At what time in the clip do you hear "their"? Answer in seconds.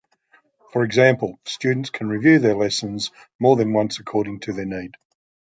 2.39-2.55, 4.51-4.65